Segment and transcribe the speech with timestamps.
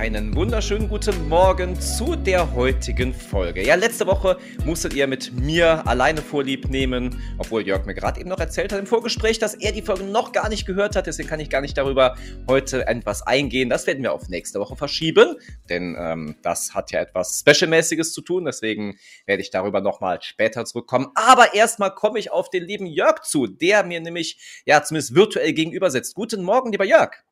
[0.00, 3.62] Einen wunderschönen guten Morgen zu der heutigen Folge.
[3.62, 8.30] Ja, letzte Woche musstet ihr mit mir alleine Vorlieb nehmen, obwohl Jörg mir gerade eben
[8.30, 11.06] noch erzählt hat im Vorgespräch, dass er die Folge noch gar nicht gehört hat.
[11.06, 12.16] Deswegen kann ich gar nicht darüber
[12.48, 13.68] heute etwas eingehen.
[13.68, 15.36] Das werden wir auf nächste Woche verschieben,
[15.68, 18.46] denn ähm, das hat ja etwas Specialmäßiges zu tun.
[18.46, 18.96] Deswegen
[19.26, 21.08] werde ich darüber nochmal später zurückkommen.
[21.14, 25.52] Aber erstmal komme ich auf den lieben Jörg zu, der mir nämlich ja zumindest virtuell
[25.52, 26.14] gegenüber sitzt.
[26.14, 27.22] Guten Morgen, lieber Jörg.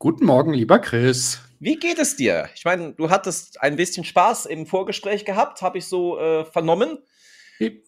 [0.00, 1.40] Guten Morgen, lieber Chris.
[1.58, 2.48] Wie geht es dir?
[2.54, 6.98] Ich meine, du hattest ein bisschen Spaß im Vorgespräch gehabt, habe ich so äh, vernommen.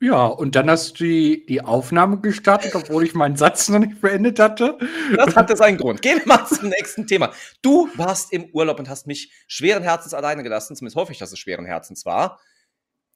[0.01, 4.01] Ja, und dann hast du die, die Aufnahme gestartet, obwohl ich meinen Satz noch nicht
[4.01, 4.77] beendet hatte.
[5.15, 6.03] Das hatte seinen Grund.
[6.03, 7.33] Gehen wir mal zum nächsten Thema.
[7.63, 10.75] Du warst im Urlaub und hast mich schweren Herzens alleine gelassen.
[10.75, 12.41] Zumindest hoffe ich, dass es schweren Herzens war.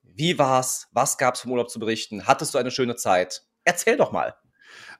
[0.03, 0.87] Wie war's?
[0.93, 2.29] Was gab's vom Urlaub zu berichten?
[2.29, 3.43] Hattest du eine schöne Zeit?
[3.65, 4.37] Erzähl doch mal.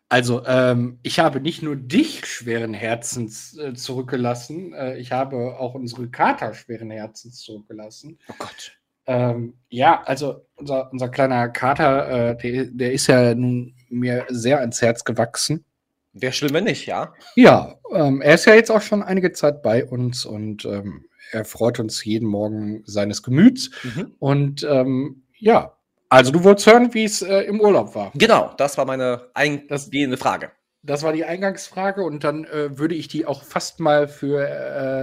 [0.09, 5.75] Also, ähm, ich habe nicht nur dich schweren Herzens äh, zurückgelassen, äh, ich habe auch
[5.75, 8.19] unsere Kater schweren Herzens zurückgelassen.
[8.29, 8.79] Oh Gott.
[9.07, 14.61] Ähm, ja, also unser, unser kleiner Kater, äh, der, der ist ja nun mir sehr
[14.61, 15.65] ans Herz gewachsen.
[16.13, 17.13] Wäre schlimm, wenn nicht, ja?
[17.35, 21.45] Ja, ähm, er ist ja jetzt auch schon einige Zeit bei uns und ähm, er
[21.45, 23.71] freut uns jeden Morgen seines Gemüts.
[23.83, 24.15] Mhm.
[24.21, 25.74] Und ähm, ja,
[26.15, 28.13] also du wolltest hören, wie es äh, im Urlaub war.
[28.15, 30.53] Genau, das war meine eingehende Frage.
[30.83, 34.47] Das war die Eingangsfrage und dann äh, würde ich die auch fast mal für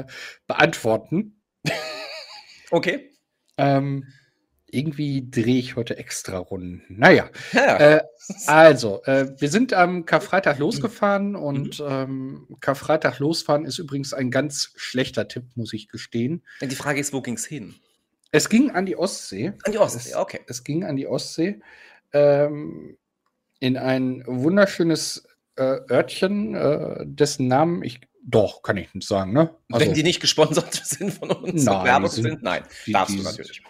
[0.07, 0.11] äh,
[0.47, 1.41] beantworten.
[2.71, 3.11] okay.
[3.57, 4.05] Ähm,
[4.67, 6.83] irgendwie drehe ich heute extra Runden.
[6.87, 7.29] Naja.
[7.51, 7.77] Ja.
[7.77, 8.01] Äh,
[8.47, 11.85] also, äh, wir sind am Karfreitag losgefahren und mhm.
[11.89, 16.43] ähm, Karfreitag losfahren ist übrigens ein ganz schlechter Tipp, muss ich gestehen.
[16.61, 17.75] Die Frage ist, wo ging es hin?
[18.31, 19.53] Es ging an die Ostsee.
[19.63, 20.39] An die Ostsee, okay.
[20.47, 21.59] Es, ging an die Ostsee.
[22.13, 22.97] Ähm,
[23.59, 25.27] in ein wunderschönes
[25.57, 28.01] äh, Örtchen, äh, dessen Namen ich.
[28.23, 29.55] Doch, kann ich nicht sagen, ne?
[29.71, 33.13] Also, Wenn die nicht gesponsert sind von uns nein, Werbung sind, sind, nein, die, darfst
[33.13, 33.63] die, du natürlich.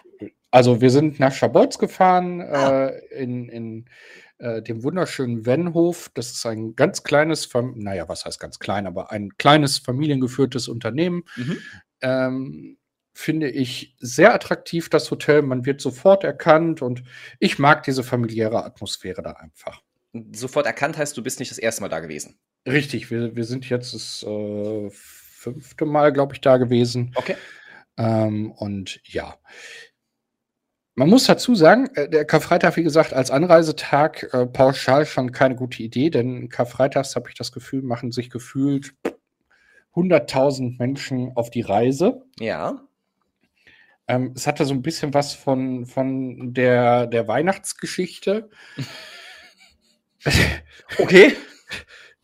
[0.50, 2.88] Also wir sind nach Schabolz gefahren, ah.
[2.88, 3.86] äh, in, in
[4.38, 6.10] äh, dem wunderschönen Wenhof.
[6.14, 10.68] Das ist ein ganz kleines, Fam naja, was heißt ganz klein, aber ein kleines familiengeführtes
[10.68, 11.24] Unternehmen.
[11.36, 11.58] Mhm.
[12.02, 12.78] Ähm,
[13.12, 15.42] finde ich sehr attraktiv, das Hotel.
[15.42, 17.02] Man wird sofort erkannt und
[17.38, 19.82] ich mag diese familiäre Atmosphäre da einfach.
[20.32, 22.38] Sofort erkannt heißt, du bist nicht das erste Mal da gewesen.
[22.66, 27.12] Richtig, wir, wir sind jetzt das äh, fünfte Mal, glaube ich, da gewesen.
[27.14, 27.36] Okay.
[27.96, 29.36] Ähm, und ja.
[30.94, 35.56] Man muss dazu sagen, äh, der Karfreitag, wie gesagt, als Anreisetag äh, pauschal schon keine
[35.56, 38.94] gute Idee, denn Karfreitags habe ich das Gefühl, machen sich gefühlt
[39.94, 42.22] 100.000 Menschen auf die Reise.
[42.38, 42.82] Ja.
[44.12, 48.50] Ähm, es hatte so ein bisschen was von, von der, der Weihnachtsgeschichte.
[50.98, 51.34] okay.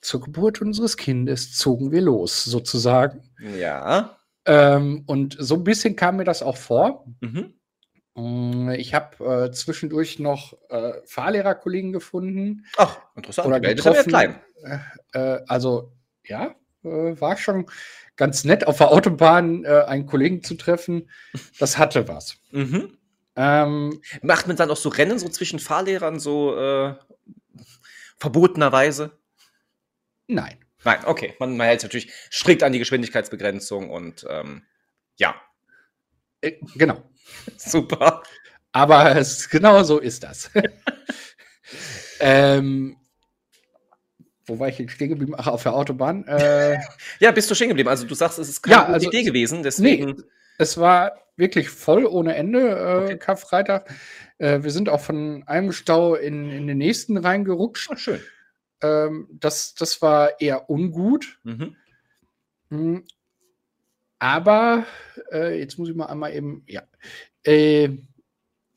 [0.02, 3.22] Zur Geburt unseres Kindes zogen wir los, sozusagen.
[3.56, 4.18] Ja.
[4.44, 7.06] Ähm, und so ein bisschen kam mir das auch vor.
[7.20, 7.54] Mhm.
[8.14, 12.66] Mm, ich habe äh, zwischendurch noch äh, Fahrlehrerkollegen gefunden.
[12.76, 13.48] Ach, interessant.
[13.48, 14.08] Oder getroffen.
[14.08, 14.40] Klein.
[14.62, 14.78] Äh,
[15.18, 15.92] äh, also,
[16.24, 17.66] ja, war schon
[18.16, 21.08] ganz nett, auf der Autobahn äh, einen Kollegen zu treffen.
[21.58, 22.36] Das hatte was.
[22.50, 22.98] Mhm.
[23.36, 26.94] Ähm, Macht man dann auch so Rennen so zwischen Fahrlehrern so äh,
[28.18, 29.16] verbotenerweise?
[30.26, 30.58] Nein.
[30.84, 31.34] Nein, okay.
[31.38, 34.62] Man, man, hält natürlich strikt an die Geschwindigkeitsbegrenzung und ähm,
[35.16, 35.34] ja.
[36.40, 37.02] Äh, genau.
[37.56, 38.22] Super.
[38.72, 40.50] Aber es, genau so ist das.
[42.20, 42.97] ähm,
[44.48, 45.34] wo war ich jetzt stehen geblieben?
[45.36, 46.26] Ach, auf der Autobahn.
[46.26, 46.78] Äh,
[47.20, 47.88] ja, bist du stehen geblieben?
[47.88, 50.06] Also du sagst, es ist keine ja, also Idee gewesen, deswegen.
[50.06, 50.22] Nee,
[50.58, 53.18] es war wirklich voll ohne Ende, äh, okay.
[53.18, 53.94] Karfreitag.
[54.38, 57.90] Äh, wir sind auch von einem Stau in, in den nächsten reingerutscht.
[57.92, 58.20] Ach, schön.
[58.82, 61.38] Ähm, das, das war eher ungut.
[61.44, 61.76] Mhm.
[62.70, 63.04] Mhm.
[64.18, 64.84] Aber
[65.32, 66.82] äh, jetzt muss ich mal einmal eben, ja.
[67.44, 67.90] Äh,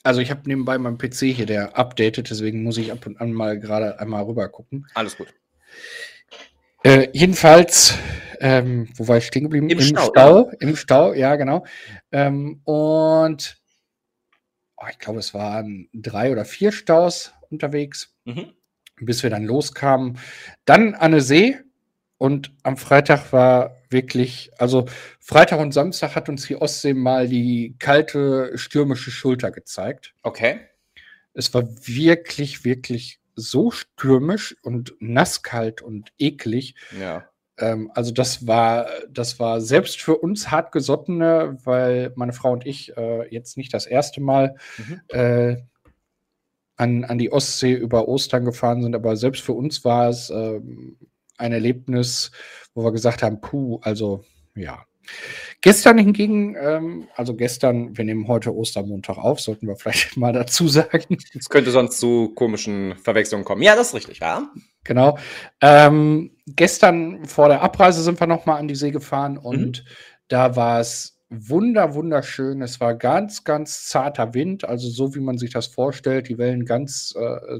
[0.03, 3.33] also ich habe nebenbei meinen PC hier, der updatet, deswegen muss ich ab und an
[3.33, 4.87] mal gerade einmal rüber gucken.
[4.95, 5.27] Alles gut.
[6.83, 7.97] Äh, jedenfalls,
[8.39, 9.69] ähm, wo war ich stehen geblieben?
[9.69, 10.05] Im, Im Stau.
[10.09, 10.57] Stau ja.
[10.59, 11.65] Im Stau, ja, genau.
[12.11, 13.57] Ähm, und
[14.77, 18.53] oh, ich glaube, es waren drei oder vier Staus unterwegs, mhm.
[18.99, 20.17] bis wir dann loskamen.
[20.65, 21.57] Dann an eine See
[22.21, 24.85] Und am Freitag war wirklich, also
[25.19, 30.13] Freitag und Samstag hat uns die Ostsee mal die kalte, stürmische Schulter gezeigt.
[30.21, 30.59] Okay.
[31.33, 36.75] Es war wirklich, wirklich so stürmisch und nasskalt und eklig.
[36.99, 37.25] Ja.
[37.57, 42.95] Ähm, also das war, das war selbst für uns hartgesottene, weil meine Frau und ich
[42.97, 45.01] äh, jetzt nicht das erste Mal mhm.
[45.09, 45.57] äh,
[46.75, 50.59] an, an die Ostsee über Ostern gefahren sind, aber selbst für uns war es äh,
[51.37, 52.31] ein Erlebnis,
[52.73, 54.23] wo wir gesagt haben, puh, also
[54.55, 54.85] ja.
[55.61, 60.67] Gestern hingegen, ähm, also gestern, wir nehmen heute Ostermontag auf, sollten wir vielleicht mal dazu
[60.67, 61.17] sagen.
[61.37, 63.61] Es könnte sonst zu komischen Verwechslungen kommen.
[63.61, 64.49] Ja, das ist richtig, ja.
[64.83, 65.19] Genau.
[65.61, 69.89] Ähm, gestern vor der Abreise sind wir nochmal an die See gefahren und mhm.
[70.29, 72.63] da war es wunder, wunderschön.
[72.63, 76.65] Es war ganz, ganz zarter Wind, also so wie man sich das vorstellt, die Wellen
[76.65, 77.59] ganz äh,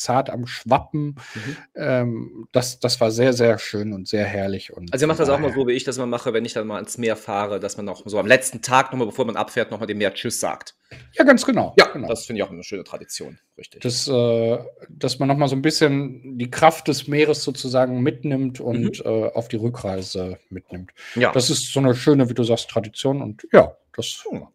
[0.00, 1.16] zart am Schwappen.
[1.34, 1.56] Mhm.
[1.74, 4.72] Ähm, das, das war sehr, sehr schön und sehr herrlich.
[4.72, 6.54] Und also ihr macht das auch mal so, wie ich das mal mache, wenn ich
[6.54, 9.36] dann mal ins Meer fahre, dass man noch so am letzten Tag nochmal, bevor man
[9.36, 10.74] abfährt, nochmal dem Meer Tschüss sagt.
[11.12, 11.74] Ja, ganz genau.
[11.78, 12.08] Ja, genau.
[12.08, 13.82] das finde ich auch eine schöne Tradition, richtig.
[13.82, 14.58] Das, äh,
[14.88, 19.10] dass man nochmal so ein bisschen die Kraft des Meeres sozusagen mitnimmt und mhm.
[19.10, 20.90] äh, auf die Rückreise mitnimmt.
[21.14, 21.32] Ja.
[21.32, 24.24] Das ist so eine schöne, wie du sagst, Tradition und ja, das.
[24.28, 24.48] Hm.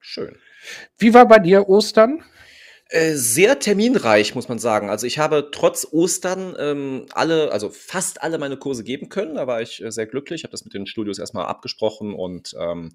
[0.00, 0.36] Schön.
[0.98, 2.24] Wie war bei dir Ostern?
[2.92, 4.90] Äh, sehr terminreich, muss man sagen.
[4.90, 9.36] Also ich habe trotz Ostern ähm, alle, also fast alle meine Kurse geben können.
[9.36, 10.40] Da war ich äh, sehr glücklich.
[10.40, 12.92] Ich habe das mit den Studios erstmal abgesprochen und ähm,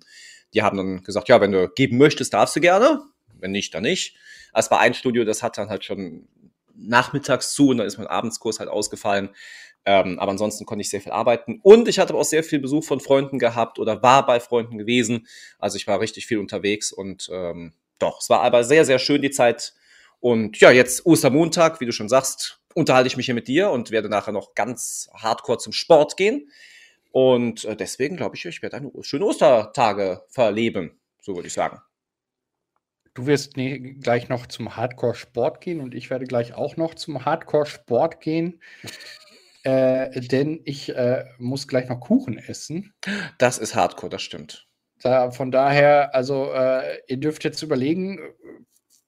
[0.54, 3.02] die haben dann gesagt, ja, wenn du geben möchtest, darfst du gerne.
[3.40, 4.18] Wenn nicht, dann nicht.
[4.54, 6.28] Es war ein Studio, das hat dann halt schon
[6.76, 9.30] nachmittags zu und dann ist mein Abendskurs halt ausgefallen.
[9.84, 11.60] Ähm, aber ansonsten konnte ich sehr viel arbeiten.
[11.64, 15.26] Und ich hatte auch sehr viel Besuch von Freunden gehabt oder war bei Freunden gewesen.
[15.58, 19.24] Also ich war richtig viel unterwegs und ähm, doch, es war aber sehr, sehr schön
[19.24, 19.74] die Zeit
[20.20, 23.92] und ja, jetzt Ostermontag, wie du schon sagst, unterhalte ich mich hier mit dir und
[23.92, 26.52] werde nachher noch ganz hardcore zum Sport gehen.
[27.12, 31.82] Und äh, deswegen glaube ich, ich werde eine schöne Ostertage verleben, so würde ich sagen.
[33.16, 37.26] Du wirst nee, gleich noch zum Hardcore-Sport gehen und ich werde gleich auch noch zum
[37.26, 38.62] Hardcore-Sport gehen.
[39.64, 42.94] Äh, denn ich äh, muss gleich noch Kuchen essen.
[43.38, 44.66] Das ist Hardcore, das stimmt.
[45.02, 48.18] Da, von daher, also äh, ihr dürft jetzt überlegen,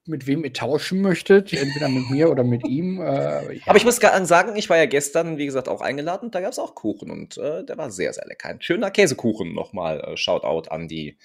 [0.09, 2.99] mit wem ihr tauschen möchtet, entweder mit mir oder mit ihm.
[2.99, 3.61] Äh, ja.
[3.67, 6.31] Aber ich muss sagen, ich war ja gestern, wie gesagt, auch eingeladen.
[6.31, 8.49] Da gab es auch Kuchen und äh, der war sehr, sehr lecker.
[8.49, 10.01] Ein schöner Käsekuchen nochmal.
[10.01, 11.17] Äh, Shoutout an die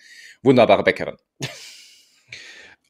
[0.42, 1.16] wunderbare Bäckerin.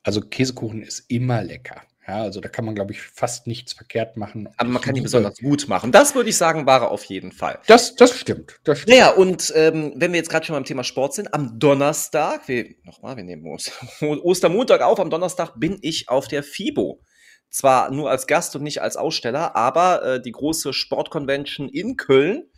[0.03, 1.83] Also Käsekuchen ist immer lecker.
[2.07, 4.51] Ja, also da kann man, glaube ich, fast nichts verkehrt machen.
[4.59, 5.91] Aber man kann ihn besonders gut machen.
[5.91, 7.59] Das würde ich sagen, war er auf jeden Fall.
[7.67, 8.61] Das, das stimmt.
[8.65, 8.91] Das stimmt.
[8.91, 12.75] Naja, und ähm, wenn wir jetzt gerade schon beim Thema Sport sind, am Donnerstag, wir,
[12.83, 13.47] nochmal, wir nehmen
[14.01, 17.01] Ostermontag auf, am Donnerstag bin ich auf der FIBO.
[17.49, 22.51] Zwar nur als Gast und nicht als Aussteller, aber äh, die große Sportconvention in Köln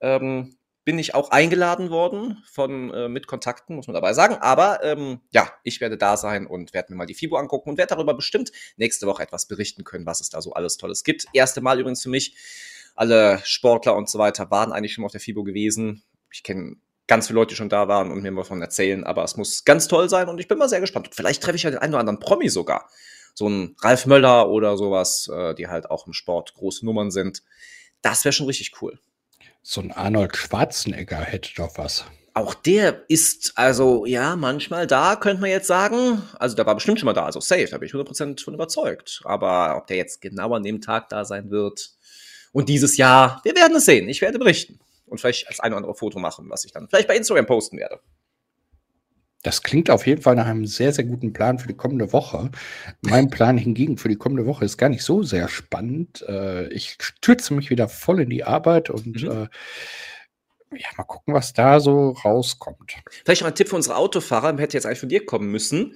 [0.00, 4.36] ähm, bin ich auch eingeladen worden von äh, mit Kontakten, muss man dabei sagen.
[4.36, 7.78] Aber ähm, ja, ich werde da sein und werde mir mal die FIBO angucken und
[7.78, 11.26] werde darüber bestimmt nächste Woche etwas berichten können, was es da so alles Tolles gibt.
[11.32, 12.36] Erste Mal übrigens für mich.
[12.94, 16.02] Alle Sportler und so weiter waren eigentlich schon mal auf der FIBO gewesen.
[16.32, 19.36] Ich kenne ganz viele Leute, die schon da waren und mir davon erzählen, aber es
[19.36, 21.10] muss ganz toll sein und ich bin mal sehr gespannt.
[21.12, 22.88] Vielleicht treffe ich ja den einen oder anderen Promi sogar.
[23.34, 27.42] So ein Ralf Möller oder sowas, äh, die halt auch im Sport große Nummern sind.
[28.00, 28.98] Das wäre schon richtig cool.
[29.62, 32.04] So ein Arnold Schwarzenegger hätte doch was.
[32.32, 36.22] Auch der ist, also ja, manchmal da, könnte man jetzt sagen.
[36.38, 39.20] Also der war bestimmt schon mal da, also safe, da bin ich 100% von überzeugt.
[39.24, 41.90] Aber ob der jetzt genau an dem Tag da sein wird
[42.52, 44.08] und dieses Jahr, wir werden es sehen.
[44.08, 44.78] Ich werde berichten.
[45.06, 47.78] Und vielleicht als ein oder andere Foto machen, was ich dann vielleicht bei Instagram posten
[47.78, 48.00] werde.
[49.42, 52.50] Das klingt auf jeden Fall nach einem sehr, sehr guten Plan für die kommende Woche.
[53.00, 56.22] Mein Plan hingegen für die kommende Woche ist gar nicht so sehr spannend.
[56.28, 59.30] Äh, ich stürze mich wieder voll in die Arbeit und mhm.
[59.30, 59.48] äh,
[60.76, 62.96] ja, mal gucken, was da so rauskommt.
[63.24, 65.94] Vielleicht noch ein Tipp für unsere Autofahrer, hätte jetzt eigentlich von dir kommen müssen.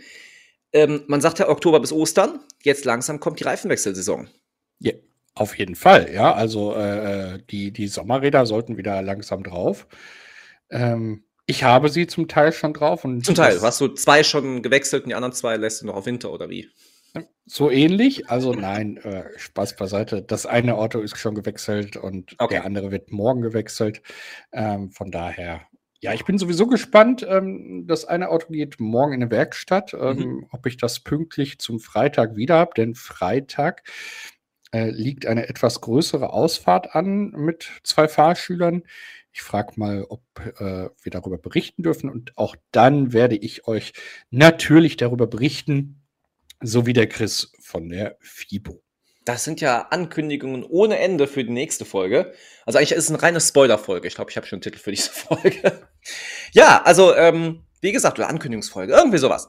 [0.72, 4.28] Ähm, man sagt ja Oktober bis Ostern, jetzt langsam kommt die Reifenwechselsaison.
[4.80, 4.92] Ja,
[5.34, 6.32] auf jeden Fall, ja.
[6.32, 9.86] Also äh, die, die Sommerräder sollten wieder langsam drauf.
[10.70, 13.04] Ähm, ich habe sie zum Teil schon drauf.
[13.04, 13.60] Und zum Teil.
[13.60, 16.48] Hast du zwei schon gewechselt und die anderen zwei lässt du noch auf Winter oder
[16.48, 16.70] wie?
[17.46, 18.30] So ähnlich.
[18.30, 20.22] Also nein, äh, Spaß beiseite.
[20.22, 22.54] Das eine Auto ist schon gewechselt und okay.
[22.54, 24.02] der andere wird morgen gewechselt.
[24.52, 25.60] Ähm, von daher,
[26.00, 27.24] ja, ich bin sowieso gespannt.
[27.28, 29.94] Ähm, das eine Auto geht morgen in eine Werkstatt.
[29.94, 30.46] Ähm, mhm.
[30.50, 33.82] Ob ich das pünktlich zum Freitag wieder habe, denn Freitag
[34.72, 38.82] äh, liegt eine etwas größere Ausfahrt an mit zwei Fahrschülern.
[39.34, 42.08] Ich frage mal, ob äh, wir darüber berichten dürfen.
[42.08, 43.92] Und auch dann werde ich euch
[44.30, 46.04] natürlich darüber berichten,
[46.60, 48.80] so wie der Chris von der FIBO.
[49.24, 52.32] Das sind ja Ankündigungen ohne Ende für die nächste Folge.
[52.64, 54.06] Also eigentlich ist es eine reine Spoiler-Folge.
[54.06, 55.88] Ich glaube, ich habe schon einen Titel für diese Folge.
[56.52, 59.48] ja, also, ähm, wie gesagt, oder Ankündigungsfolge, irgendwie sowas.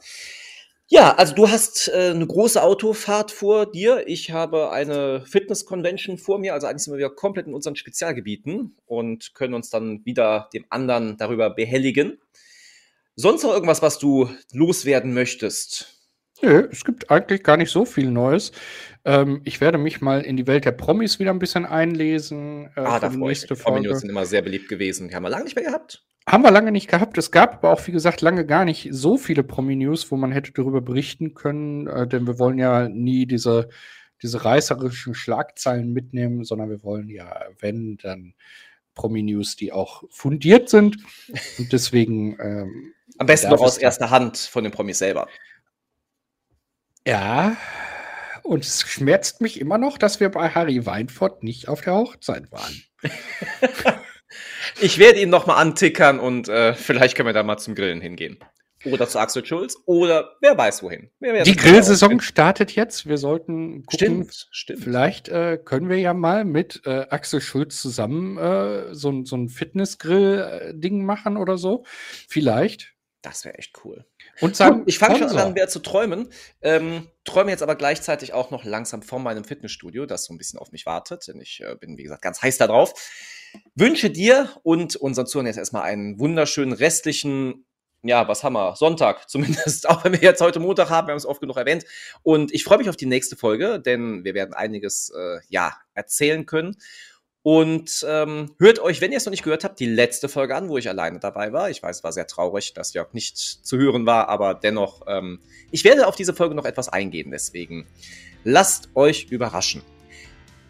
[0.88, 4.08] Ja, also du hast äh, eine große Autofahrt vor dir.
[4.08, 6.54] Ich habe eine Fitness-Convention vor mir.
[6.54, 11.18] Also eigentlich sind wir komplett in unseren Spezialgebieten und können uns dann wieder dem anderen
[11.18, 12.20] darüber behelligen.
[13.15, 16.04] Sonst noch irgendwas, was du loswerden möchtest?
[16.42, 18.51] Nö, es gibt eigentlich gar nicht so viel Neues.
[19.06, 22.70] Ähm, ich werde mich mal in die Welt der Promis wieder ein bisschen einlesen.
[22.75, 23.60] Äh, ah, da freue ich mich.
[23.60, 25.08] Promis sind immer sehr beliebt gewesen.
[25.08, 26.04] Die haben wir lange nicht mehr gehabt.
[26.27, 27.18] Haben wir lange nicht gehabt.
[27.18, 30.51] Es gab aber auch, wie gesagt, lange gar nicht so viele Promi-News, wo man hätte
[30.51, 33.70] darüber berichten können, äh, denn wir wollen ja nie diese,
[34.24, 38.34] diese reißerischen Schlagzeilen mitnehmen, sondern wir wollen ja, wenn, dann
[38.96, 40.98] Promi-News, die auch fundiert sind.
[41.60, 42.38] Und deswegen.
[42.42, 45.27] Ähm, Am besten noch aus erster Hand von den Promis selber.
[47.07, 47.55] Ja,
[48.43, 52.51] und es schmerzt mich immer noch, dass wir bei Harry Weinfurt nicht auf der Hochzeit
[52.51, 52.81] waren.
[54.81, 58.01] ich werde ihn noch mal antickern und äh, vielleicht können wir da mal zum Grillen
[58.01, 58.39] hingehen.
[58.85, 61.09] Oder zu Axel Schulz oder wer weiß wohin.
[61.19, 63.07] Die Grillsaison startet jetzt.
[63.07, 63.97] Wir sollten gucken.
[63.97, 64.83] Stimmt, stimmt.
[64.83, 69.50] Vielleicht äh, können wir ja mal mit äh, Axel Schulz zusammen äh, so, so ein
[69.50, 71.83] Fitnessgrill-Ding machen oder so.
[72.27, 72.93] Vielleicht.
[73.24, 74.05] Das wäre echt cool.
[74.42, 76.30] Und sagen, ich fange schon an, wieder zu träumen.
[76.62, 80.60] Ähm, träume jetzt aber gleichzeitig auch noch langsam von meinem Fitnessstudio, das so ein bisschen
[80.60, 82.94] auf mich wartet, denn ich äh, bin, wie gesagt, ganz heiß darauf.
[83.75, 87.65] Wünsche dir und unseren Zuhörern jetzt erstmal einen wunderschönen restlichen,
[88.04, 88.75] ja, was haben wir?
[88.75, 91.86] Sonntag zumindest, auch wenn wir jetzt heute Montag haben, wir haben es oft genug erwähnt.
[92.22, 96.46] Und ich freue mich auf die nächste Folge, denn wir werden einiges, äh, ja, erzählen
[96.46, 96.77] können.
[97.46, 100.68] Und ähm, hört euch, wenn ihr es noch nicht gehört habt, die letzte Folge an,
[100.68, 101.70] wo ich alleine dabei war.
[101.70, 105.38] Ich weiß, es war sehr traurig, dass Jörg nicht zu hören war, aber dennoch, ähm,
[105.70, 107.86] ich werde auf diese Folge noch etwas eingehen, deswegen
[108.44, 109.84] lasst euch überraschen.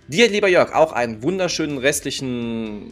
[0.10, 2.92] Dir, lieber Jörg, auch einen wunderschönen restlichen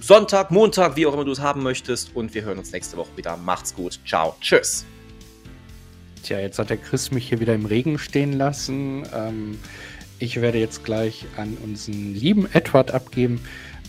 [0.00, 2.16] Sonntag, Montag, wie auch immer du es haben möchtest.
[2.16, 3.36] Und wir hören uns nächste Woche wieder.
[3.36, 4.00] Macht's gut.
[4.04, 4.34] Ciao.
[4.40, 4.84] Tschüss.
[6.24, 9.06] Tja, jetzt hat der Chris mich hier wieder im Regen stehen lassen.
[9.14, 9.60] Ähm
[10.18, 13.40] ich werde jetzt gleich an unseren lieben Edward abgeben.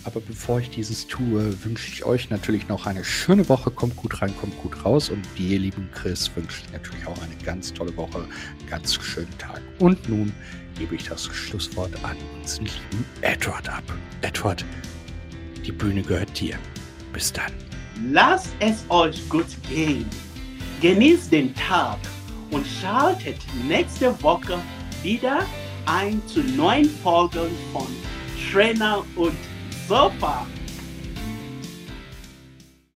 [0.03, 3.71] Aber bevor ich dieses tue, wünsche ich euch natürlich noch eine schöne Woche.
[3.71, 5.09] Kommt gut rein, kommt gut raus.
[5.09, 8.25] Und dir, lieben Chris, wünsche ich natürlich auch eine ganz tolle Woche,
[8.69, 9.61] ganz schönen Tag.
[9.79, 10.31] Und nun
[10.79, 13.83] gebe ich das Schlusswort an unseren lieben Edward ab.
[14.21, 14.63] Edward,
[15.65, 16.55] die Bühne gehört dir.
[17.11, 17.51] Bis dann.
[18.11, 20.05] Lasst es euch gut gehen.
[20.81, 21.97] Genießt den Tag
[22.51, 24.57] und schaltet nächste Woche
[25.03, 25.45] wieder
[25.87, 27.87] ein zu neun Folgen von
[28.51, 29.37] Trainer und
[29.87, 30.45] Sofa.